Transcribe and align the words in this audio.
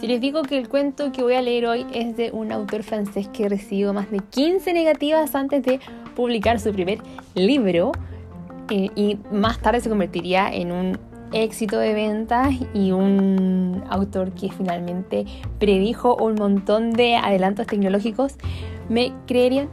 Si 0.00 0.06
les 0.06 0.20
digo 0.20 0.42
que 0.42 0.58
el 0.58 0.68
cuento 0.68 1.12
que 1.12 1.22
voy 1.22 1.34
a 1.34 1.42
leer 1.42 1.66
hoy 1.66 1.86
es 1.92 2.16
de 2.16 2.30
un 2.30 2.52
autor 2.52 2.82
francés 2.82 3.28
que 3.28 3.48
recibió 3.48 3.92
más 3.92 4.10
de 4.10 4.20
15 4.20 4.72
negativas 4.72 5.34
antes 5.34 5.62
de 5.62 5.80
publicar 6.16 6.58
su 6.60 6.72
primer 6.72 7.00
libro 7.34 7.92
eh, 8.70 8.88
y 8.94 9.18
más 9.30 9.60
tarde 9.60 9.80
se 9.80 9.88
convertiría 9.88 10.52
en 10.52 10.72
un 10.72 10.98
éxito 11.32 11.78
de 11.78 11.94
ventas 11.94 12.54
y 12.74 12.92
un 12.92 13.84
autor 13.88 14.32
que 14.32 14.50
finalmente 14.50 15.26
predijo 15.58 16.16
un 16.16 16.34
montón 16.34 16.92
de 16.92 17.16
adelantos 17.16 17.66
tecnológicos, 17.66 18.36
¿me 18.88 19.12
creerían? 19.26 19.68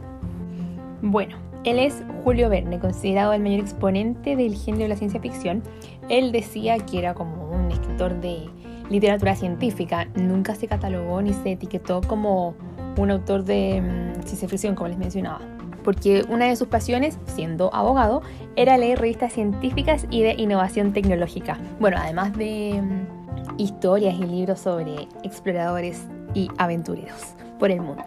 Bueno, 1.00 1.47
él 1.64 1.78
es 1.78 2.02
Julio 2.24 2.48
Verne, 2.48 2.78
considerado 2.78 3.32
el 3.32 3.42
mayor 3.42 3.60
exponente 3.60 4.36
del 4.36 4.54
género 4.54 4.84
de 4.84 4.88
la 4.88 4.96
ciencia 4.96 5.20
ficción. 5.20 5.62
Él 6.08 6.32
decía 6.32 6.78
que 6.78 6.98
era 6.98 7.14
como 7.14 7.50
un 7.50 7.70
escritor 7.70 8.20
de 8.20 8.48
literatura 8.90 9.34
científica. 9.34 10.06
Nunca 10.14 10.54
se 10.54 10.68
catalogó 10.68 11.20
ni 11.20 11.32
se 11.32 11.52
etiquetó 11.52 12.00
como 12.02 12.54
un 12.96 13.10
autor 13.10 13.44
de 13.44 13.80
mm, 13.80 14.22
ciencia 14.22 14.48
ficción, 14.48 14.74
como 14.74 14.88
les 14.88 14.98
mencionaba. 14.98 15.40
Porque 15.84 16.24
una 16.28 16.46
de 16.46 16.56
sus 16.56 16.68
pasiones, 16.68 17.18
siendo 17.26 17.74
abogado, 17.74 18.22
era 18.56 18.76
leer 18.76 18.98
revistas 18.98 19.32
científicas 19.32 20.06
y 20.10 20.22
de 20.22 20.34
innovación 20.34 20.92
tecnológica. 20.92 21.58
Bueno, 21.80 21.96
además 21.98 22.36
de 22.36 22.80
mm, 22.82 23.60
historias 23.60 24.14
y 24.14 24.24
libros 24.24 24.60
sobre 24.60 25.08
exploradores 25.22 26.06
y 26.34 26.48
aventureros 26.58 27.34
por 27.58 27.70
el 27.70 27.80
mundo. 27.80 28.04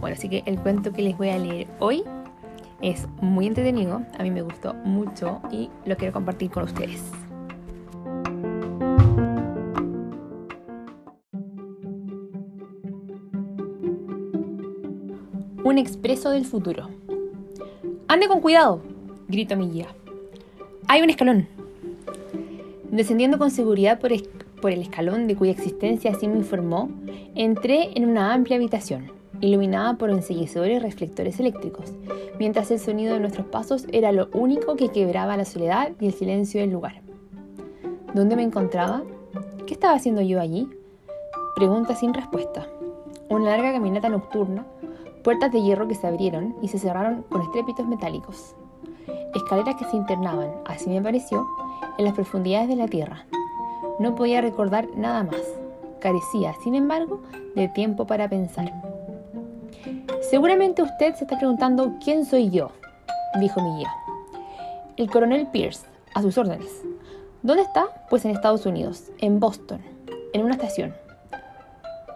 Bueno, 0.00 0.16
así 0.16 0.28
que 0.28 0.42
el 0.46 0.58
cuento 0.58 0.92
que 0.92 1.02
les 1.02 1.16
voy 1.16 1.30
a 1.30 1.38
leer 1.38 1.66
hoy 1.78 2.04
es 2.80 3.06
muy 3.20 3.46
entretenido, 3.46 4.02
a 4.18 4.22
mí 4.22 4.30
me 4.30 4.42
gustó 4.42 4.74
mucho 4.74 5.40
y 5.50 5.70
lo 5.84 5.96
quiero 5.96 6.12
compartir 6.12 6.50
con 6.50 6.64
ustedes. 6.64 7.02
Un 15.64 15.78
expreso 15.78 16.30
del 16.30 16.44
futuro. 16.44 16.88
Ande 18.08 18.28
con 18.28 18.40
cuidado, 18.40 18.82
grito 19.26 19.56
mi 19.56 19.68
guía. 19.68 19.88
Hay 20.86 21.02
un 21.02 21.10
escalón. 21.10 21.48
Descendiendo 22.90 23.36
con 23.36 23.50
seguridad 23.50 23.98
por 23.98 24.12
el 24.12 24.80
escalón 24.80 25.26
de 25.26 25.34
cuya 25.34 25.50
existencia 25.52 26.12
así 26.12 26.28
me 26.28 26.36
informó, 26.36 26.88
entré 27.34 27.90
en 27.96 28.08
una 28.08 28.32
amplia 28.32 28.56
habitación, 28.56 29.10
iluminada 29.40 29.94
por 29.94 30.10
enseguecedores 30.10 30.82
reflectores 30.82 31.38
eléctricos, 31.40 31.92
mientras 32.38 32.70
el 32.70 32.78
sonido 32.78 33.14
de 33.14 33.20
nuestros 33.20 33.46
pasos 33.46 33.86
era 33.92 34.12
lo 34.12 34.28
único 34.32 34.76
que 34.76 34.88
quebraba 34.88 35.36
la 35.36 35.44
soledad 35.44 35.92
y 36.00 36.06
el 36.06 36.14
silencio 36.14 36.60
del 36.60 36.70
lugar. 36.70 37.02
¿Dónde 38.14 38.36
me 38.36 38.42
encontraba? 38.42 39.02
¿Qué 39.66 39.74
estaba 39.74 39.94
haciendo 39.94 40.22
yo 40.22 40.40
allí? 40.40 40.68
Pregunta 41.54 41.94
sin 41.94 42.14
respuesta. 42.14 42.66
Una 43.28 43.50
larga 43.50 43.72
caminata 43.72 44.08
nocturna, 44.08 44.64
puertas 45.22 45.52
de 45.52 45.62
hierro 45.62 45.88
que 45.88 45.94
se 45.94 46.06
abrieron 46.06 46.54
y 46.62 46.68
se 46.68 46.78
cerraron 46.78 47.22
con 47.28 47.42
estrépitos 47.42 47.86
metálicos. 47.86 48.54
Escaleras 49.34 49.74
que 49.76 49.84
se 49.84 49.96
internaban, 49.96 50.50
así 50.64 50.88
me 50.88 51.02
pareció, 51.02 51.46
en 51.98 52.04
las 52.04 52.14
profundidades 52.14 52.68
de 52.68 52.76
la 52.76 52.86
tierra. 52.86 53.26
No 53.98 54.14
podía 54.14 54.40
recordar 54.40 54.88
nada 54.96 55.24
más. 55.24 55.42
Carecía, 56.00 56.54
sin 56.62 56.74
embargo, 56.74 57.22
de 57.54 57.68
tiempo 57.68 58.06
para 58.06 58.28
pensar. 58.28 58.72
Seguramente 60.30 60.82
usted 60.82 61.14
se 61.14 61.22
está 61.22 61.38
preguntando 61.38 61.94
quién 62.02 62.24
soy 62.24 62.50
yo, 62.50 62.72
dijo 63.38 63.62
mi 63.62 63.78
guía. 63.78 63.92
El 64.96 65.08
coronel 65.08 65.46
Pierce, 65.46 65.86
a 66.14 66.22
sus 66.22 66.36
órdenes. 66.36 66.82
¿Dónde 67.42 67.62
está? 67.62 67.86
Pues 68.10 68.24
en 68.24 68.32
Estados 68.32 68.66
Unidos, 68.66 69.04
en 69.20 69.38
Boston, 69.38 69.80
en 70.32 70.44
una 70.44 70.54
estación. 70.54 70.96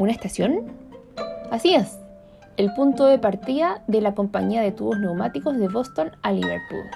¿Una 0.00 0.10
estación? 0.10 0.72
Así 1.52 1.72
es, 1.72 2.00
el 2.56 2.74
punto 2.74 3.06
de 3.06 3.18
partida 3.20 3.84
de 3.86 4.00
la 4.00 4.12
compañía 4.16 4.60
de 4.60 4.72
tubos 4.72 4.98
neumáticos 4.98 5.56
de 5.56 5.68
Boston 5.68 6.10
a 6.22 6.32
Liverpool. 6.32 6.90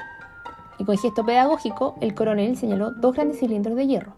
Y 0.81 0.84
con 0.84 0.99
gesto 0.99 1.25
pedagógico, 1.25 1.94
el 2.00 2.15
coronel 2.16 2.56
señaló 2.56 2.91
dos 2.91 3.15
grandes 3.15 3.39
cilindros 3.39 3.77
de 3.77 3.87
hierro, 3.87 4.15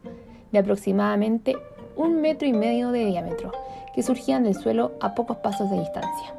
de 0.51 0.61
aproximadamente 0.61 1.57
un 1.95 2.23
metro 2.23 2.49
y 2.49 2.55
medio 2.55 2.91
de 2.91 3.05
diámetro, 3.05 3.53
que 3.95 4.03
surgían 4.03 4.45
del 4.45 4.55
suelo 4.55 4.93
a 5.03 5.15
pocos 5.15 5.37
pasos 5.39 5.71
de 5.71 5.79
distancia. 5.79 6.33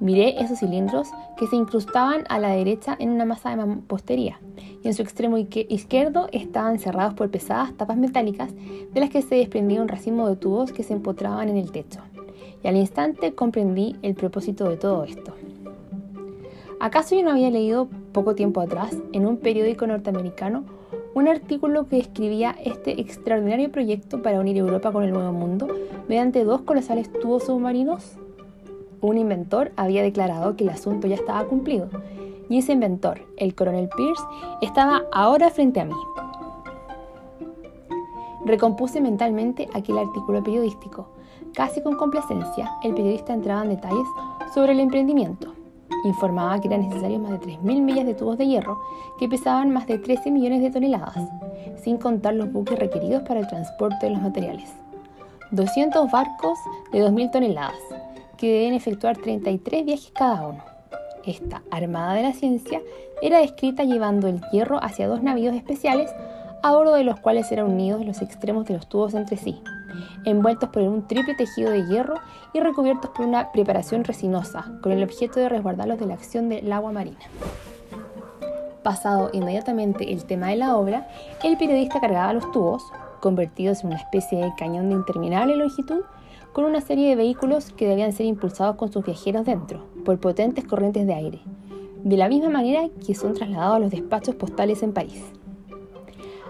Miré 0.00 0.42
esos 0.42 0.58
cilindros 0.58 1.08
que 1.36 1.46
se 1.46 1.56
incrustaban 1.56 2.24
a 2.30 2.38
la 2.38 2.48
derecha 2.48 2.96
en 2.98 3.10
una 3.10 3.26
masa 3.26 3.50
de 3.50 3.56
mampostería 3.56 4.40
y 4.82 4.88
en 4.88 4.94
su 4.94 5.02
extremo 5.02 5.36
izquierdo 5.36 6.28
estaban 6.32 6.78
cerrados 6.78 7.12
por 7.12 7.30
pesadas 7.30 7.74
tapas 7.76 7.98
metálicas 7.98 8.50
de 8.92 9.00
las 9.00 9.10
que 9.10 9.20
se 9.20 9.34
desprendía 9.34 9.82
un 9.82 9.88
racimo 9.88 10.26
de 10.26 10.36
tubos 10.36 10.72
que 10.72 10.82
se 10.82 10.94
empotraban 10.94 11.50
en 11.50 11.58
el 11.58 11.70
techo 11.70 12.00
y 12.62 12.68
al 12.68 12.76
instante 12.76 13.34
comprendí 13.34 13.96
el 14.02 14.14
propósito 14.14 14.68
de 14.68 14.78
todo 14.78 15.04
esto. 15.04 15.34
¿Acaso 16.78 17.14
yo 17.14 17.22
no 17.22 17.32
había 17.32 17.50
leído 17.50 17.88
poco 18.12 18.34
tiempo 18.34 18.62
atrás 18.62 18.96
en 19.12 19.26
un 19.26 19.36
periódico 19.36 19.86
norteamericano 19.86 20.64
un 21.12 21.28
artículo 21.28 21.86
que 21.86 21.96
describía 21.96 22.56
este 22.64 23.00
extraordinario 23.00 23.70
proyecto 23.70 24.22
para 24.22 24.40
unir 24.40 24.56
Europa 24.56 24.92
con 24.92 25.04
el 25.04 25.12
Nuevo 25.12 25.32
Mundo 25.32 25.68
mediante 26.08 26.44
dos 26.44 26.62
colosales 26.62 27.12
tubos 27.12 27.44
submarinos? 27.44 28.19
Un 29.00 29.18
inventor 29.18 29.72
había 29.76 30.02
declarado 30.02 30.56
que 30.56 30.64
el 30.64 30.70
asunto 30.70 31.06
ya 31.06 31.14
estaba 31.14 31.44
cumplido, 31.44 31.88
y 32.48 32.58
ese 32.58 32.72
inventor, 32.72 33.22
el 33.36 33.54
coronel 33.54 33.88
Pierce, 33.96 34.22
estaba 34.60 35.02
ahora 35.12 35.50
frente 35.50 35.80
a 35.80 35.84
mí. 35.84 35.94
Recompuse 38.44 39.00
mentalmente 39.00 39.68
aquel 39.74 39.98
artículo 39.98 40.42
periodístico, 40.42 41.08
Casi 41.54 41.82
con 41.82 41.96
complacencia, 41.96 42.70
el 42.84 42.94
periodista 42.94 43.34
entraba 43.34 43.62
en 43.62 43.70
detalles 43.70 44.06
sobre 44.54 44.72
el 44.72 44.80
emprendimiento. 44.80 45.52
Informaba 46.04 46.60
que 46.60 46.68
eran 46.68 46.88
necesarios 46.88 47.20
más 47.20 47.32
de 47.32 47.40
3.000 47.40 47.82
millas 47.82 48.06
de 48.06 48.14
tubos 48.14 48.38
de 48.38 48.46
hierro 48.46 48.80
que 49.18 49.28
pesaban 49.28 49.70
más 49.70 49.86
de 49.88 49.98
13 49.98 50.30
millones 50.30 50.62
de 50.62 50.70
toneladas, 50.70 51.28
sin 51.82 51.98
contar 51.98 52.34
los 52.34 52.52
buques 52.52 52.78
requeridos 52.78 53.24
para 53.24 53.40
el 53.40 53.48
transporte 53.48 54.06
de 54.06 54.12
los 54.12 54.22
materiales. 54.22 54.72
200 55.50 56.10
barcos 56.12 56.58
de 56.92 57.04
2.000 57.04 57.32
toneladas, 57.32 57.80
que 58.40 58.50
deben 58.50 58.72
efectuar 58.72 59.18
33 59.18 59.84
viajes 59.84 60.12
cada 60.14 60.46
uno. 60.46 60.64
Esta 61.26 61.62
Armada 61.70 62.14
de 62.14 62.22
la 62.22 62.32
Ciencia 62.32 62.80
era 63.20 63.38
descrita 63.38 63.84
llevando 63.84 64.28
el 64.28 64.40
hierro 64.50 64.82
hacia 64.82 65.08
dos 65.08 65.22
navíos 65.22 65.54
especiales, 65.54 66.10
a 66.62 66.72
bordo 66.72 66.94
de 66.94 67.04
los 67.04 67.20
cuales 67.20 67.52
eran 67.52 67.66
unidos 67.66 68.04
los 68.04 68.22
extremos 68.22 68.64
de 68.64 68.74
los 68.74 68.88
tubos 68.88 69.12
entre 69.12 69.36
sí, 69.36 69.60
envueltos 70.24 70.70
por 70.70 70.82
un 70.82 71.06
triple 71.06 71.34
tejido 71.34 71.70
de 71.70 71.86
hierro 71.86 72.14
y 72.54 72.60
recubiertos 72.60 73.10
por 73.10 73.26
una 73.26 73.52
preparación 73.52 74.04
resinosa, 74.04 74.72
con 74.80 74.92
el 74.92 75.02
objeto 75.02 75.38
de 75.38 75.50
resguardarlos 75.50 76.00
de 76.00 76.06
la 76.06 76.14
acción 76.14 76.48
del 76.48 76.72
agua 76.72 76.92
marina. 76.92 77.18
Pasado 78.82 79.28
inmediatamente 79.34 80.10
el 80.14 80.24
tema 80.24 80.48
de 80.48 80.56
la 80.56 80.76
obra, 80.76 81.08
el 81.44 81.58
periodista 81.58 82.00
cargaba 82.00 82.32
los 82.32 82.50
tubos, 82.52 82.82
convertidos 83.20 83.82
en 83.82 83.88
una 83.88 83.98
especie 83.98 84.38
de 84.38 84.52
cañón 84.56 84.88
de 84.88 84.96
interminable 84.96 85.56
longitud, 85.56 86.02
con 86.52 86.64
una 86.64 86.80
serie 86.80 87.08
de 87.08 87.16
vehículos 87.16 87.72
que 87.72 87.86
debían 87.86 88.12
ser 88.12 88.26
impulsados 88.26 88.76
con 88.76 88.90
sus 88.90 89.04
viajeros 89.04 89.46
dentro, 89.46 89.86
por 90.04 90.18
potentes 90.18 90.64
corrientes 90.64 91.06
de 91.06 91.14
aire, 91.14 91.40
de 92.02 92.16
la 92.16 92.28
misma 92.28 92.48
manera 92.48 92.88
que 93.06 93.14
son 93.14 93.34
trasladados 93.34 93.76
a 93.76 93.80
los 93.80 93.90
despachos 93.90 94.34
postales 94.34 94.82
en 94.82 94.92
París. 94.92 95.22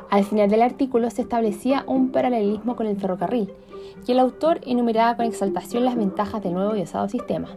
Al 0.09 0.25
final 0.25 0.49
del 0.49 0.63
artículo 0.63 1.11
se 1.11 1.23
establecía 1.23 1.85
un 1.87 2.11
paralelismo 2.11 2.77
con 2.77 2.87
el 2.87 2.97
ferrocarril, 2.97 3.53
y 4.07 4.13
el 4.13 4.19
autor 4.19 4.61
enumeraba 4.65 5.17
con 5.17 5.27
exaltación 5.27 5.85
las 5.85 5.97
ventajas 5.97 6.43
del 6.43 6.55
nuevo 6.55 6.75
y 6.77 6.83
usado 6.83 7.09
sistema. 7.09 7.49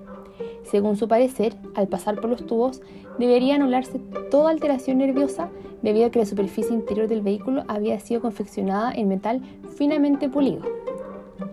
Según 0.64 0.96
su 0.96 1.08
parecer, 1.08 1.56
al 1.76 1.88
pasar 1.88 2.16
por 2.20 2.30
los 2.30 2.46
tubos, 2.46 2.82
debería 3.20 3.56
anularse 3.56 4.00
toda 4.32 4.52
alteración 4.52 4.98
nerviosa 4.98 5.50
debido 5.82 6.08
a 6.08 6.10
que 6.10 6.20
la 6.20 6.26
superficie 6.26 6.74
interior 6.74 7.08
del 7.08 7.22
vehículo 7.22 7.64
había 7.68 8.00
sido 8.00 8.22
confeccionada 8.22 8.92
en 8.94 9.08
metal 9.08 9.42
finamente 9.78 10.30
pulido. 10.30 10.64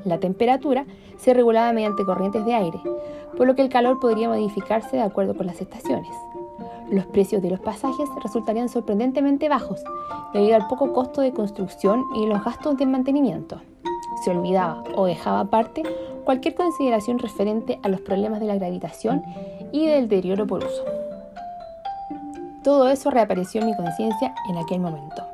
La 0.05 0.21
temperatura 0.21 0.87
se 1.17 1.35
regulaba 1.35 1.73
mediante 1.73 2.05
corrientes 2.05 2.45
de 2.45 2.55
aire, 2.55 2.81
por 3.37 3.47
lo 3.47 3.55
que 3.55 3.63
el 3.63 3.69
calor 3.69 3.99
podría 4.01 4.29
modificarse 4.29 4.97
de 4.97 5.03
acuerdo 5.03 5.35
con 5.35 5.47
las 5.47 5.61
estaciones 5.61 6.15
los 6.91 7.07
precios 7.07 7.41
de 7.43 7.51
los 7.51 7.61
pasajes 7.61 8.09
resultarían 8.23 8.69
sorprendentemente 8.69 9.49
bajos 9.49 9.83
debido 10.33 10.57
al 10.57 10.67
poco 10.69 10.93
costo 10.93 11.21
de 11.21 11.33
construcción 11.33 12.05
y 12.15 12.27
los 12.27 12.45
gastos 12.45 12.77
de 12.77 12.87
mantenimiento. 12.87 13.61
Se 14.25 14.31
olvidaba 14.31 14.83
o 14.97 15.07
dejaba 15.07 15.41
aparte 15.41 15.83
cualquier 16.31 16.55
consideración 16.55 17.19
referente 17.19 17.81
a 17.83 17.89
los 17.89 18.03
problemas 18.03 18.39
de 18.39 18.47
la 18.47 18.55
gravitación 18.55 19.25
y 19.73 19.89
del 19.89 20.07
deterioro 20.07 20.47
por 20.47 20.63
uso. 20.63 20.85
Todo 22.63 22.89
eso 22.89 23.11
reapareció 23.11 23.61
en 23.61 23.67
mi 23.67 23.77
conciencia 23.77 24.33
en 24.49 24.57
aquel 24.57 24.79
momento. 24.79 25.27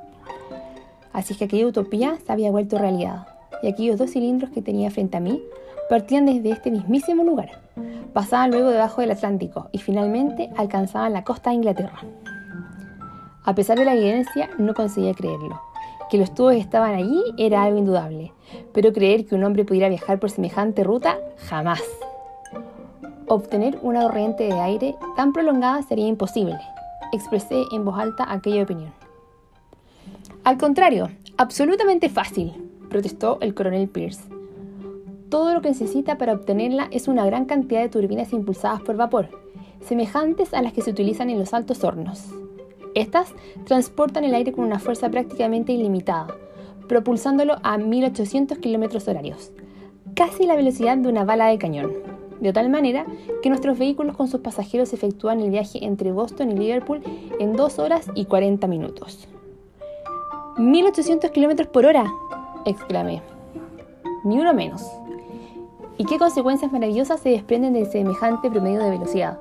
Así 1.12 1.34
que 1.34 1.44
aquella 1.44 1.66
utopía 1.66 2.16
se 2.24 2.32
había 2.32 2.50
vuelto 2.50 2.78
realidad, 2.78 3.26
y 3.62 3.68
aquellos 3.68 3.98
dos 3.98 4.12
cilindros 4.12 4.50
que 4.52 4.62
tenía 4.62 4.90
frente 4.90 5.18
a 5.18 5.20
mí 5.20 5.42
partían 5.90 6.24
desde 6.24 6.48
este 6.48 6.70
mismísimo 6.70 7.24
lugar, 7.24 7.50
pasaban 8.14 8.52
luego 8.52 8.70
debajo 8.70 9.02
del 9.02 9.10
Atlántico 9.10 9.68
y 9.72 9.78
finalmente 9.80 10.48
alcanzaban 10.56 11.12
la 11.12 11.24
costa 11.24 11.50
de 11.50 11.56
Inglaterra. 11.56 12.00
A 13.44 13.54
pesar 13.54 13.78
de 13.78 13.84
la 13.84 13.92
evidencia, 13.92 14.48
no 14.56 14.72
conseguía 14.72 15.12
creerlo. 15.12 15.60
Que 16.16 16.20
los 16.20 16.32
tubos 16.32 16.54
estaban 16.54 16.94
allí 16.94 17.22
era 17.36 17.62
algo 17.62 17.76
indudable, 17.76 18.32
pero 18.72 18.90
creer 18.90 19.26
que 19.26 19.34
un 19.34 19.44
hombre 19.44 19.66
pudiera 19.66 19.90
viajar 19.90 20.18
por 20.18 20.30
semejante 20.30 20.82
ruta, 20.82 21.18
jamás. 21.36 21.82
Obtener 23.26 23.78
una 23.82 24.00
corriente 24.00 24.44
de 24.44 24.58
aire 24.58 24.96
tan 25.14 25.34
prolongada 25.34 25.82
sería 25.82 26.06
imposible, 26.06 26.56
expresé 27.12 27.64
en 27.70 27.84
voz 27.84 27.98
alta 27.98 28.32
aquella 28.32 28.62
opinión. 28.62 28.94
Al 30.42 30.56
contrario, 30.56 31.10
absolutamente 31.36 32.08
fácil, 32.08 32.54
protestó 32.88 33.36
el 33.42 33.52
coronel 33.52 33.86
Pierce. 33.86 34.24
Todo 35.28 35.52
lo 35.52 35.60
que 35.60 35.68
necesita 35.68 36.16
para 36.16 36.32
obtenerla 36.32 36.88
es 36.92 37.08
una 37.08 37.26
gran 37.26 37.44
cantidad 37.44 37.82
de 37.82 37.90
turbinas 37.90 38.32
impulsadas 38.32 38.80
por 38.80 38.96
vapor, 38.96 39.28
semejantes 39.84 40.54
a 40.54 40.62
las 40.62 40.72
que 40.72 40.80
se 40.80 40.92
utilizan 40.92 41.28
en 41.28 41.38
los 41.38 41.52
altos 41.52 41.84
hornos. 41.84 42.24
Estas 42.96 43.34
transportan 43.66 44.24
el 44.24 44.34
aire 44.34 44.52
con 44.52 44.64
una 44.64 44.78
fuerza 44.78 45.10
prácticamente 45.10 45.70
ilimitada, 45.70 46.28
propulsándolo 46.88 47.56
a 47.62 47.76
1800 47.76 48.56
km 48.56 49.06
horarios, 49.06 49.52
casi 50.14 50.46
la 50.46 50.56
velocidad 50.56 50.96
de 50.96 51.10
una 51.10 51.26
bala 51.26 51.48
de 51.48 51.58
cañón, 51.58 51.92
de 52.40 52.54
tal 52.54 52.70
manera 52.70 53.04
que 53.42 53.50
nuestros 53.50 53.78
vehículos 53.78 54.16
con 54.16 54.28
sus 54.28 54.40
pasajeros 54.40 54.94
efectúan 54.94 55.40
el 55.40 55.50
viaje 55.50 55.84
entre 55.84 56.10
Boston 56.10 56.52
y 56.52 56.54
Liverpool 56.54 57.02
en 57.38 57.54
2 57.54 57.78
horas 57.80 58.10
y 58.14 58.24
40 58.24 58.66
minutos. 58.66 59.28
1800 60.56 61.30
km 61.32 61.66
por 61.68 61.84
hora, 61.84 62.10
exclamé. 62.64 63.20
Ni 64.24 64.38
uno 64.38 64.54
menos. 64.54 64.82
¿Y 65.98 66.06
qué 66.06 66.16
consecuencias 66.16 66.72
maravillosas 66.72 67.20
se 67.20 67.28
desprenden 67.28 67.74
de 67.74 67.84
semejante 67.84 68.50
promedio 68.50 68.82
de 68.82 68.90
velocidad? 68.90 69.38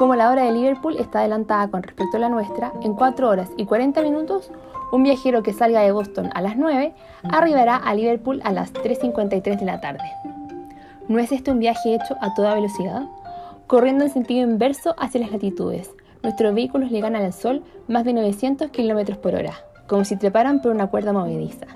Como 0.00 0.14
la 0.14 0.30
hora 0.30 0.44
de 0.44 0.52
Liverpool 0.52 0.96
está 0.98 1.18
adelantada 1.18 1.68
con 1.68 1.82
respecto 1.82 2.16
a 2.16 2.20
la 2.20 2.30
nuestra, 2.30 2.72
en 2.80 2.94
4 2.94 3.28
horas 3.28 3.50
y 3.58 3.66
40 3.66 4.00
minutos, 4.00 4.50
un 4.92 5.02
viajero 5.02 5.42
que 5.42 5.52
salga 5.52 5.82
de 5.82 5.92
Boston 5.92 6.30
a 6.32 6.40
las 6.40 6.56
9 6.56 6.94
arribará 7.24 7.76
a 7.76 7.94
Liverpool 7.94 8.40
a 8.42 8.50
las 8.50 8.72
3.53 8.72 9.58
de 9.58 9.66
la 9.66 9.78
tarde. 9.82 10.10
¿No 11.06 11.18
es 11.18 11.32
este 11.32 11.50
un 11.50 11.58
viaje 11.58 11.96
hecho 11.96 12.16
a 12.22 12.32
toda 12.32 12.54
velocidad? 12.54 13.10
Corriendo 13.66 14.04
en 14.04 14.10
sentido 14.10 14.48
inverso 14.48 14.94
hacia 14.98 15.20
las 15.20 15.32
latitudes, 15.32 15.90
nuestros 16.22 16.54
vehículos 16.54 16.90
le 16.90 17.02
ganan 17.02 17.22
al 17.22 17.34
Sol 17.34 17.62
más 17.86 18.06
de 18.06 18.14
900 18.14 18.70
km 18.70 19.18
por 19.18 19.34
hora, 19.34 19.52
como 19.86 20.06
si 20.06 20.16
treparan 20.16 20.62
por 20.62 20.72
una 20.72 20.86
cuerda 20.86 21.12
movediza. 21.12 21.66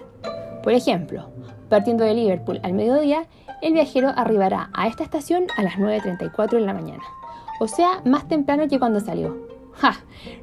Por 0.63 0.73
ejemplo, 0.73 1.29
partiendo 1.69 2.05
de 2.05 2.15
Liverpool 2.15 2.59
al 2.63 2.73
mediodía, 2.73 3.27
el 3.61 3.75
viajero 3.75 4.09
arribará 4.17 4.71
a 4.73 4.89
esta 4.89 5.05
estación 5.05 5.45
a 5.59 5.63
las 5.63 5.75
9.34 5.75 6.53
de 6.53 6.61
la 6.61 6.73
mañana 6.73 7.03
o 7.61 7.69
sea, 7.69 8.01
más 8.05 8.29
temprano 8.29 8.69
que 8.69 8.79
cuando 8.79 9.01
salió. 9.01 9.37
¡Ja! 9.75 9.97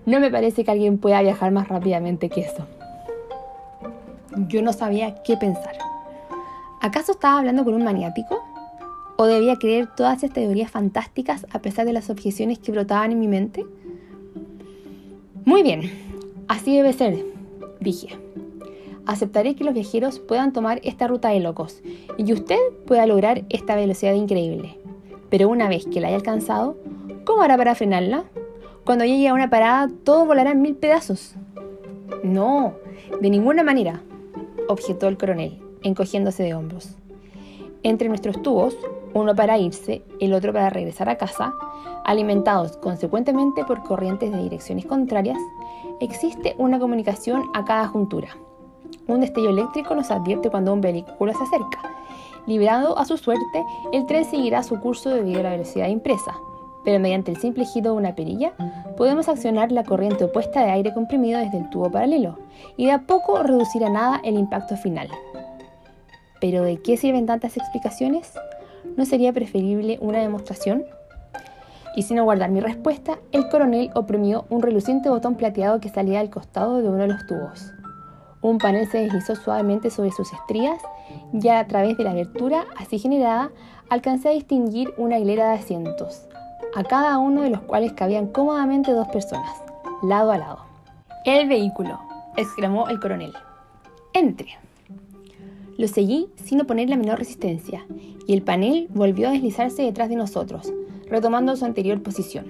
No 0.06 0.20
me 0.20 0.30
parece 0.30 0.64
que 0.64 0.72
alguien 0.72 0.98
pueda 0.98 1.22
viajar 1.22 1.52
más 1.52 1.68
rápidamente 1.68 2.30
que 2.30 2.42
eso. 2.42 2.66
Yo 4.48 4.62
no 4.62 4.74
sabía 4.74 5.22
qué 5.24 5.38
pensar. 5.38 5.78
¿Acaso 6.82 7.12
estaba 7.12 7.40
hablando 7.40 7.64
con 7.64 7.74
un 7.74 7.84
maniático? 7.84 8.44
¿O 9.18 9.26
debía 9.26 9.56
creer 9.58 9.88
todas 9.96 10.24
estas 10.24 10.44
teorías 10.44 10.72
fantásticas 10.72 11.46
a 11.52 11.60
pesar 11.60 11.86
de 11.86 11.94
las 11.94 12.10
objeciones 12.10 12.60
que 12.60 12.72
brotaban 12.72 13.12
en 13.12 13.20
mi 13.20 13.28
mente? 13.28 13.66
Muy 15.46 15.64
bien, 15.64 15.92
así 16.48 16.76
debe 16.76 16.94
ser, 16.94 17.24
dije. 17.80 18.18
Aceptaré 19.06 19.56
que 19.56 19.64
los 19.64 19.74
viajeros 19.74 20.20
puedan 20.20 20.54
tomar 20.54 20.80
esta 20.84 21.08
ruta 21.08 21.30
de 21.30 21.40
locos 21.40 21.82
y 22.18 22.24
que 22.24 22.34
usted 22.34 22.60
pueda 22.86 23.06
lograr 23.06 23.44
esta 23.50 23.76
velocidad 23.76 24.14
increíble. 24.14 24.78
Pero 25.30 25.50
una 25.50 25.68
vez 25.68 25.86
que 25.86 26.00
la 26.00 26.08
haya 26.08 26.18
alcanzado, 26.18 26.78
¿Cómo 27.26 27.44
hará 27.44 27.56
para 27.56 27.76
frenarla? 27.76 28.24
Cuando 28.84 29.06
llegue 29.06 29.28
a 29.28 29.34
una 29.36 29.50
parada, 29.50 29.90
todo 30.04 30.26
volará 30.26 30.52
en 30.52 30.62
mil 30.62 30.76
pedazos. 30.76 31.36
No, 32.24 32.74
de 33.22 33.30
ninguna 33.30 33.64
manera, 33.64 34.02
objetó 34.68 35.08
el 35.08 35.18
coronel, 35.18 35.62
encogiéndose 35.84 36.42
de 36.42 36.56
hombros. 36.56 36.96
Entre 37.84 38.10
nuestros 38.10 38.42
tubos, 38.42 38.76
uno 39.14 39.36
para 39.36 39.60
irse, 39.60 40.04
el 40.20 40.34
otro 40.34 40.52
para 40.52 40.72
regresar 40.72 41.10
a 41.10 41.18
casa, 41.18 41.54
alimentados 42.06 42.78
consecuentemente 42.78 43.66
por 43.66 43.84
corrientes 43.84 44.32
de 44.32 44.42
direcciones 44.42 44.88
contrarias, 44.88 45.38
existe 46.00 46.56
una 46.58 46.80
comunicación 46.80 47.44
a 47.54 47.66
cada 47.66 47.88
juntura. 47.88 48.30
Un 49.08 49.22
destello 49.22 49.52
eléctrico 49.52 49.94
nos 49.94 50.10
advierte 50.10 50.50
cuando 50.50 50.74
un 50.74 50.82
vehículo 50.82 51.34
se 51.34 51.44
acerca. 51.44 51.82
Liberado 52.48 52.98
a 52.98 53.06
su 53.06 53.18
suerte, 53.18 53.64
el 53.92 54.08
tren 54.08 54.26
seguirá 54.26 54.64
su 54.64 54.80
curso 54.80 55.12
debido 55.12 55.42
a 55.42 55.44
la 55.44 55.52
velocidad 55.52 55.88
impresa, 55.88 56.36
pero 56.84 57.00
mediante 57.00 57.32
el 57.32 57.38
simple 57.38 57.66
giro 57.66 57.92
de 57.92 57.98
una 57.98 58.16
perilla 58.16 58.54
podemos 58.98 59.30
accionar 59.30 59.72
la 59.72 59.84
corriente 59.84 60.24
opuesta 60.24 60.64
de 60.64 60.72
aire 60.72 60.94
comprimido 60.94 61.40
desde 61.40 61.60
el 61.60 61.70
tubo 61.70 61.92
paralelo 61.92 62.38
y 62.78 62.86
de 62.86 62.92
a 62.92 63.02
poco 63.02 63.42
reducir 63.44 63.84
a 63.84 63.90
nada 63.90 64.22
el 64.24 64.38
impacto 64.38 64.76
final. 64.78 65.10
¿Pero 66.40 66.64
de 66.64 66.82
qué 66.82 66.98
sirven 66.98 67.26
tantas 67.28 67.58
explicaciones? 67.58 68.34
¿No 68.98 69.06
sería 69.06 69.32
preferible 69.32 70.00
una 70.02 70.20
demostración? 70.20 70.86
Y 71.96 72.04
sin 72.04 72.20
aguardar 72.20 72.50
mi 72.50 72.62
respuesta, 72.62 73.20
el 73.32 73.48
coronel 73.50 73.92
oprimió 73.94 74.46
un 74.50 74.62
reluciente 74.62 75.10
botón 75.10 75.36
plateado 75.36 75.80
que 75.80 75.90
salía 75.90 76.20
al 76.20 76.30
costado 76.30 76.82
de 76.82 76.90
uno 76.90 77.00
de 77.00 77.10
los 77.10 77.28
tubos. 77.28 77.74
Un 78.42 78.58
panel 78.58 78.88
se 78.88 79.00
deslizó 79.00 79.36
suavemente 79.36 79.92
sobre 79.92 80.12
sus 80.12 80.34
estrías 80.34 80.82
y 81.32 81.48
a 81.50 81.68
través 81.68 81.98
de 81.98 82.04
la 82.04 82.12
abertura 82.12 82.66
así 82.78 82.98
generada 82.98 83.52
alcancé 83.90 84.30
a 84.30 84.32
distinguir 84.32 84.94
una 84.98 85.20
hilera 85.20 85.50
de 85.50 85.60
asientos, 85.60 86.28
a 86.74 86.84
cada 86.84 87.18
uno 87.20 87.42
de 87.42 87.50
los 87.50 87.62
cuales 87.62 87.94
cabían 87.94 88.28
cómodamente 88.28 88.92
dos 88.92 89.08
personas, 89.10 89.62
lado 90.02 90.32
a 90.32 90.38
lado. 90.38 90.60
El 91.26 91.48
vehículo, 91.48 92.00
exclamó 92.38 92.88
el 92.90 93.00
coronel. 93.00 93.34
Entre. 94.14 94.58
Lo 95.78 95.88
seguí 95.88 96.30
sin 96.36 96.62
oponer 96.62 96.90
la 96.90 96.98
menor 96.98 97.20
resistencia, 97.20 97.86
y 98.28 98.34
el 98.34 98.42
panel 98.42 98.88
volvió 98.94 99.28
a 99.28 99.32
deslizarse 99.32 99.84
detrás 99.84 100.10
de 100.10 100.16
nosotros, 100.16 100.72
retomando 101.08 101.56
su 101.56 101.66
anterior 101.66 102.02
posición. 102.02 102.46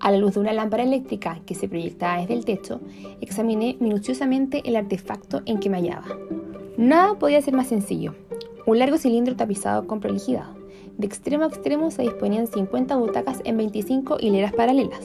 A 0.00 0.10
la 0.10 0.18
luz 0.18 0.34
de 0.34 0.40
una 0.40 0.52
lámpara 0.52 0.82
eléctrica 0.82 1.40
que 1.46 1.54
se 1.54 1.68
proyectaba 1.68 2.20
desde 2.20 2.34
el 2.34 2.44
techo, 2.44 2.80
examiné 3.20 3.76
minuciosamente 3.78 4.62
el 4.64 4.76
artefacto 4.76 5.42
en 5.46 5.60
que 5.60 5.70
me 5.70 5.76
hallaba. 5.76 6.06
Nada 6.76 7.18
podía 7.18 7.42
ser 7.42 7.54
más 7.54 7.68
sencillo. 7.68 8.14
Un 8.66 8.78
largo 8.78 8.98
cilindro 8.98 9.36
tapizado 9.36 9.86
con 9.86 10.00
prolijidad 10.00 10.61
de 11.02 11.08
extremo 11.08 11.44
a 11.44 11.48
extremo 11.48 11.90
se 11.90 12.02
disponían 12.02 12.46
50 12.46 12.96
butacas 12.96 13.40
en 13.44 13.56
25 13.56 14.18
hileras 14.20 14.52
paralelas. 14.52 15.00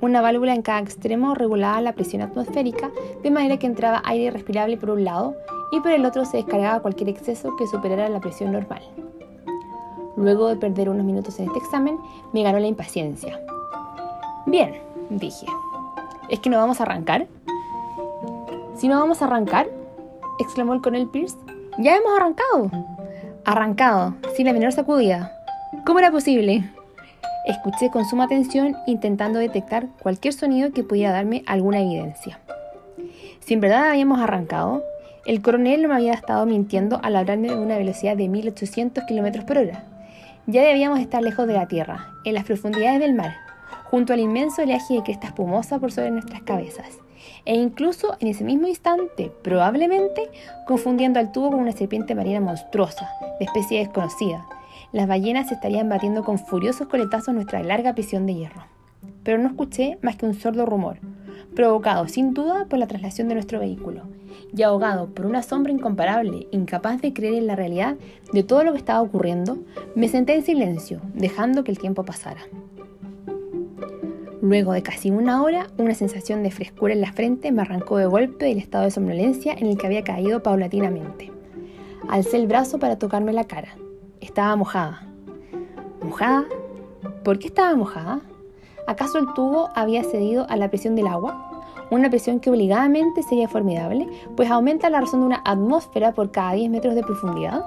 Una 0.00 0.22
válvula 0.22 0.54
en 0.54 0.62
cada 0.62 0.80
extremo 0.80 1.34
regulaba 1.34 1.78
la 1.82 1.92
presión 1.92 2.22
atmosférica 2.22 2.90
de 3.22 3.30
manera 3.30 3.58
que 3.58 3.66
entraba 3.66 4.00
aire 4.06 4.30
respirable 4.30 4.78
por 4.78 4.88
un 4.88 5.04
lado 5.04 5.36
y 5.72 5.80
por 5.80 5.92
el 5.92 6.06
otro 6.06 6.24
se 6.24 6.38
descargaba 6.38 6.80
cualquier 6.80 7.10
exceso 7.10 7.54
que 7.56 7.66
superara 7.66 8.08
la 8.08 8.20
presión 8.20 8.52
normal. 8.52 8.82
Luego 10.16 10.48
de 10.48 10.56
perder 10.56 10.88
unos 10.88 11.04
minutos 11.04 11.38
en 11.38 11.48
este 11.48 11.58
examen, 11.58 11.98
me 12.32 12.42
ganó 12.42 12.58
la 12.58 12.66
impaciencia. 12.66 13.38
Bien, 14.46 14.72
dije. 15.10 15.46
¿Es 16.30 16.40
que 16.40 16.48
no 16.48 16.56
vamos 16.56 16.80
a 16.80 16.84
arrancar? 16.84 17.28
Si 18.74 18.88
no 18.88 18.98
vamos 18.98 19.20
a 19.20 19.26
arrancar, 19.26 19.68
exclamó 20.38 20.72
el 20.72 20.80
coronel 20.80 21.08
Pierce, 21.08 21.36
ya 21.78 21.94
hemos 21.94 22.16
arrancado. 22.16 22.70
Arrancado, 23.44 24.14
sin 24.36 24.46
la 24.46 24.52
menor 24.52 24.72
sacudida. 24.72 25.32
¿Cómo 25.86 25.98
era 25.98 26.10
posible? 26.10 26.70
Escuché 27.46 27.90
con 27.90 28.04
suma 28.04 28.24
atención 28.24 28.76
intentando 28.86 29.38
detectar 29.38 29.86
cualquier 30.02 30.34
sonido 30.34 30.72
que 30.72 30.84
pudiera 30.84 31.12
darme 31.12 31.42
alguna 31.46 31.80
evidencia. 31.80 32.38
Si 33.40 33.54
en 33.54 33.60
verdad 33.60 33.90
habíamos 33.90 34.20
arrancado, 34.20 34.84
el 35.26 35.40
coronel 35.40 35.82
no 35.82 35.88
me 35.88 35.94
había 35.94 36.12
estado 36.12 36.44
mintiendo 36.44 37.00
al 37.02 37.16
hablarme 37.16 37.48
de 37.48 37.56
una 37.56 37.78
velocidad 37.78 38.16
de 38.16 38.28
1800 38.28 39.04
km 39.04 39.44
por 39.46 39.58
hora. 39.58 39.84
Ya 40.46 40.62
debíamos 40.62 41.00
estar 41.00 41.22
lejos 41.22 41.46
de 41.46 41.54
la 41.54 41.66
Tierra, 41.66 42.08
en 42.24 42.34
las 42.34 42.44
profundidades 42.44 43.00
del 43.00 43.14
mar, 43.14 43.36
junto 43.84 44.12
al 44.12 44.20
inmenso 44.20 44.62
oleaje 44.62 44.94
de 44.94 45.02
cresta 45.02 45.28
espumosa 45.28 45.78
por 45.78 45.92
sobre 45.92 46.10
nuestras 46.10 46.42
cabezas, 46.42 46.98
e 47.44 47.54
incluso 47.54 48.16
en 48.20 48.28
ese 48.28 48.44
mismo 48.44 48.66
instante, 48.66 49.32
probablemente, 49.42 50.30
confundiendo 50.66 51.18
al 51.18 51.32
tubo 51.32 51.50
con 51.50 51.60
una 51.60 51.72
serpiente 51.72 52.14
marina 52.14 52.40
monstruosa, 52.40 53.08
de 53.38 53.44
especie 53.44 53.78
desconocida. 53.78 54.46
Las 54.92 55.06
ballenas 55.06 55.52
estarían 55.52 55.88
batiendo 55.88 56.24
con 56.24 56.38
furiosos 56.38 56.88
coletazos 56.88 57.34
nuestra 57.34 57.62
larga 57.62 57.94
prisión 57.94 58.26
de 58.26 58.34
hierro. 58.34 58.64
Pero 59.22 59.38
no 59.38 59.48
escuché 59.48 59.98
más 60.02 60.16
que 60.16 60.26
un 60.26 60.34
sordo 60.34 60.66
rumor, 60.66 60.98
provocado 61.54 62.08
sin 62.08 62.34
duda 62.34 62.66
por 62.66 62.78
la 62.78 62.86
traslación 62.86 63.28
de 63.28 63.34
nuestro 63.34 63.60
vehículo, 63.60 64.02
y 64.56 64.62
ahogado 64.62 65.08
por 65.08 65.26
una 65.26 65.42
sombra 65.42 65.72
incomparable, 65.72 66.48
incapaz 66.50 67.00
de 67.00 67.12
creer 67.12 67.34
en 67.34 67.46
la 67.46 67.56
realidad 67.56 67.96
de 68.32 68.42
todo 68.42 68.64
lo 68.64 68.72
que 68.72 68.78
estaba 68.78 69.00
ocurriendo, 69.00 69.58
me 69.94 70.08
senté 70.08 70.34
en 70.34 70.44
silencio, 70.44 71.00
dejando 71.14 71.64
que 71.64 71.70
el 71.70 71.78
tiempo 71.78 72.04
pasara. 72.04 72.40
Luego 74.42 74.72
de 74.72 74.82
casi 74.82 75.10
una 75.10 75.42
hora, 75.42 75.66
una 75.76 75.94
sensación 75.94 76.42
de 76.42 76.50
frescura 76.50 76.94
en 76.94 77.00
la 77.00 77.12
frente 77.12 77.52
me 77.52 77.62
arrancó 77.62 77.98
de 77.98 78.06
golpe 78.06 78.46
del 78.46 78.58
estado 78.58 78.84
de 78.84 78.90
somnolencia 78.90 79.52
en 79.52 79.66
el 79.66 79.76
que 79.76 79.86
había 79.86 80.02
caído 80.02 80.42
paulatinamente. 80.42 81.30
Alcé 82.08 82.38
el 82.38 82.46
brazo 82.46 82.78
para 82.78 82.98
tocarme 82.98 83.32
la 83.32 83.44
cara. 83.44 83.76
Estaba 84.20 84.56
mojada. 84.56 85.06
¿Mojada? 86.02 86.46
¿Por 87.22 87.38
qué 87.38 87.48
estaba 87.48 87.76
mojada? 87.76 88.20
¿Acaso 88.86 89.18
el 89.18 89.32
tubo 89.34 89.68
había 89.74 90.02
cedido 90.04 90.46
a 90.48 90.56
la 90.56 90.68
presión 90.68 90.96
del 90.96 91.06
agua? 91.06 91.46
una 91.90 92.08
presión 92.08 92.40
que 92.40 92.50
obligadamente 92.50 93.22
sería 93.22 93.48
formidable, 93.48 94.08
pues 94.36 94.50
aumenta 94.50 94.90
la 94.90 95.00
razón 95.00 95.20
de 95.20 95.26
una 95.26 95.42
atmósfera 95.44 96.12
por 96.12 96.30
cada 96.30 96.52
10 96.52 96.70
metros 96.70 96.94
de 96.94 97.02
profundidad. 97.02 97.64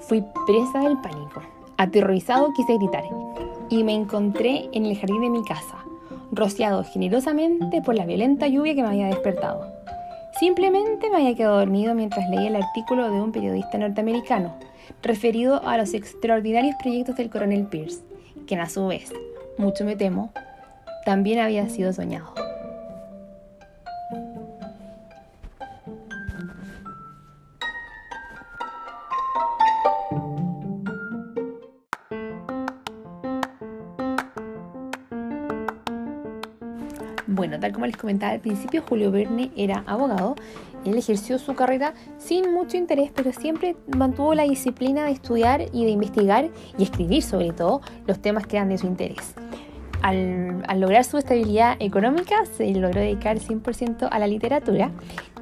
Fui 0.00 0.22
presa 0.46 0.80
del 0.80 0.98
pánico. 0.98 1.40
Aterrorizado 1.76 2.52
quise 2.52 2.76
gritar 2.76 3.04
y 3.78 3.82
me 3.82 3.94
encontré 3.94 4.68
en 4.72 4.86
el 4.86 4.96
jardín 4.96 5.20
de 5.20 5.30
mi 5.30 5.44
casa, 5.44 5.84
rociado 6.30 6.84
generosamente 6.84 7.82
por 7.82 7.96
la 7.96 8.06
violenta 8.06 8.46
lluvia 8.46 8.74
que 8.74 8.82
me 8.82 8.88
había 8.88 9.06
despertado. 9.06 9.66
Simplemente 10.38 11.10
me 11.10 11.16
había 11.16 11.34
quedado 11.34 11.58
dormido 11.58 11.94
mientras 11.94 12.28
leía 12.28 12.48
el 12.48 12.56
artículo 12.56 13.10
de 13.10 13.20
un 13.20 13.32
periodista 13.32 13.78
norteamericano 13.78 14.54
referido 15.02 15.60
a 15.66 15.76
los 15.76 15.92
extraordinarios 15.94 16.76
proyectos 16.80 17.16
del 17.16 17.30
coronel 17.30 17.66
Pierce, 17.66 18.02
quien 18.46 18.60
a 18.60 18.68
su 18.68 18.86
vez, 18.86 19.12
mucho 19.58 19.84
me 19.84 19.96
temo, 19.96 20.32
también 21.04 21.40
había 21.40 21.68
sido 21.68 21.92
soñado. 21.92 22.43
Como 37.84 37.90
les 37.90 37.96
comentaba 37.98 38.32
al 38.32 38.40
principio, 38.40 38.82
Julio 38.88 39.10
Verne 39.10 39.50
era 39.56 39.84
abogado. 39.86 40.36
Él 40.86 40.96
ejerció 40.96 41.38
su 41.38 41.54
carrera 41.54 41.92
sin 42.16 42.50
mucho 42.50 42.78
interés, 42.78 43.10
pero 43.14 43.30
siempre 43.30 43.76
mantuvo 43.94 44.34
la 44.34 44.44
disciplina 44.44 45.04
de 45.04 45.12
estudiar 45.12 45.66
y 45.70 45.84
de 45.84 45.90
investigar 45.90 46.48
y 46.78 46.82
escribir 46.82 47.22
sobre 47.22 47.52
todo 47.52 47.82
los 48.06 48.20
temas 48.20 48.46
que 48.46 48.56
eran 48.56 48.70
de 48.70 48.78
su 48.78 48.86
interés. 48.86 49.34
Al, 50.00 50.62
lograr 50.80 51.04
su 51.04 51.18
estabilidad 51.18 51.76
económica, 51.78 52.46
se 52.46 52.72
logró 52.72 53.00
dedicar 53.00 53.38
100% 53.38 54.08
a 54.10 54.18
la 54.18 54.26
literatura 54.26 54.90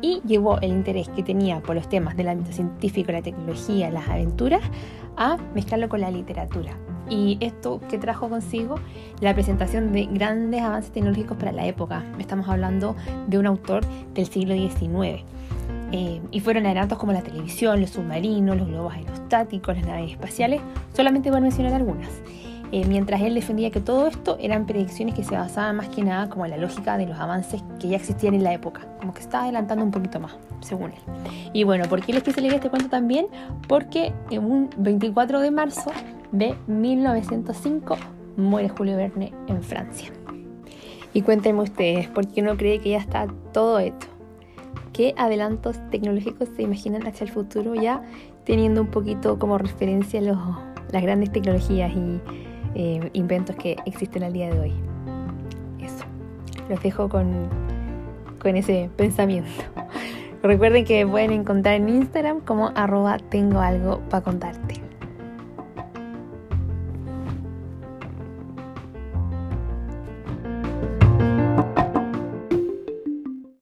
y 0.00 0.20
llevó 0.26 0.58
el 0.60 0.70
interés 0.70 1.08
que 1.10 1.22
tenía 1.22 1.60
por 1.60 1.76
los 1.76 1.88
temas 1.88 2.16
del 2.16 2.28
ámbito 2.28 2.52
científico, 2.52 3.12
la 3.12 3.22
tecnología, 3.22 3.90
las 3.90 4.08
aventuras, 4.08 4.62
a 5.16 5.36
mezclarlo 5.54 5.88
con 5.88 6.00
la 6.00 6.10
literatura 6.10 6.76
y 7.12 7.36
esto 7.40 7.80
que 7.90 7.98
trajo 7.98 8.28
consigo 8.28 8.76
la 9.20 9.34
presentación 9.34 9.92
de 9.92 10.06
grandes 10.06 10.62
avances 10.62 10.92
tecnológicos 10.92 11.36
para 11.36 11.52
la 11.52 11.66
época. 11.66 12.02
Estamos 12.18 12.48
hablando 12.48 12.96
de 13.26 13.38
un 13.38 13.46
autor 13.46 13.84
del 14.14 14.26
siglo 14.26 14.54
XIX. 14.54 15.22
Eh, 15.94 16.22
y 16.30 16.40
fueron 16.40 16.64
adelantos 16.64 16.96
como 16.96 17.12
la 17.12 17.20
televisión, 17.20 17.82
los 17.82 17.90
submarinos, 17.90 18.56
los 18.56 18.66
globos 18.66 18.94
aerostáticos, 18.94 19.76
las 19.76 19.86
naves 19.86 20.12
espaciales, 20.12 20.62
solamente 20.94 21.30
por 21.30 21.42
mencionar 21.42 21.74
algunas. 21.74 22.08
Eh, 22.72 22.86
mientras 22.88 23.20
él 23.20 23.34
defendía 23.34 23.70
que 23.70 23.80
todo 23.80 24.06
esto 24.06 24.38
eran 24.40 24.64
predicciones 24.64 25.14
que 25.14 25.22
se 25.22 25.34
basaban 25.34 25.76
más 25.76 25.90
que 25.90 26.02
nada 26.02 26.30
como 26.30 26.46
en 26.46 26.52
la 26.52 26.56
lógica 26.56 26.96
de 26.96 27.04
los 27.04 27.18
avances 27.18 27.62
que 27.78 27.88
ya 27.88 27.96
existían 27.96 28.32
en 28.32 28.42
la 28.42 28.54
época, 28.54 28.86
como 28.98 29.12
que 29.12 29.20
estaba 29.20 29.44
adelantando 29.44 29.84
un 29.84 29.90
poquito 29.90 30.18
más, 30.18 30.34
según 30.60 30.92
él. 30.92 31.00
Y 31.52 31.64
bueno, 31.64 31.84
¿por 31.84 32.00
qué 32.00 32.14
les 32.14 32.22
quise 32.22 32.40
leer 32.40 32.54
este 32.54 32.70
cuento 32.70 32.88
también? 32.88 33.26
Porque 33.68 34.14
en 34.30 34.50
un 34.50 34.70
24 34.78 35.40
de 35.40 35.50
marzo 35.50 35.92
de 36.32 36.54
1905 36.66 37.96
muere 38.36 38.68
Julio 38.68 38.96
Verne 38.96 39.32
en 39.46 39.62
Francia. 39.62 40.10
Y 41.14 41.22
cuéntenme 41.22 41.62
ustedes, 41.62 42.08
¿por 42.08 42.26
qué 42.26 42.42
no 42.42 42.56
cree 42.56 42.80
que 42.80 42.90
ya 42.90 42.98
está 42.98 43.26
todo 43.52 43.78
hecho? 43.78 44.08
¿Qué 44.92 45.14
adelantos 45.16 45.78
tecnológicos 45.90 46.48
se 46.56 46.62
imaginan 46.62 47.06
hacia 47.06 47.24
el 47.24 47.30
futuro 47.30 47.74
ya 47.74 48.02
teniendo 48.44 48.80
un 48.80 48.88
poquito 48.88 49.38
como 49.38 49.58
referencia 49.58 50.20
las 50.20 51.02
grandes 51.02 51.30
tecnologías 51.30 51.92
y 51.92 52.20
eh, 52.74 53.10
inventos 53.12 53.54
que 53.56 53.76
existen 53.84 54.22
al 54.22 54.32
día 54.32 54.52
de 54.52 54.58
hoy. 54.58 54.72
Eso. 55.80 56.04
Los 56.68 56.82
dejo 56.82 57.08
con, 57.08 57.48
con 58.40 58.56
ese 58.56 58.90
pensamiento. 58.96 59.50
Recuerden 60.42 60.84
que 60.84 61.06
pueden 61.06 61.32
encontrar 61.32 61.74
en 61.76 61.88
Instagram 61.88 62.40
como 62.40 62.72
arroba 62.74 63.18
tengo 63.18 63.60
algo 63.60 64.00
para 64.08 64.24
contarte. 64.24 64.81